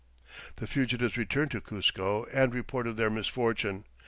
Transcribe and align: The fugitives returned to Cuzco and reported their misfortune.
The 0.55 0.65
fugitives 0.65 1.15
returned 1.15 1.51
to 1.51 1.61
Cuzco 1.61 2.25
and 2.33 2.55
reported 2.55 2.93
their 2.93 3.11
misfortune. 3.11 3.85